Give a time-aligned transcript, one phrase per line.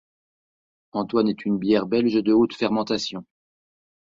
[0.93, 3.23] Antoine est une bière belge de haute fermentation.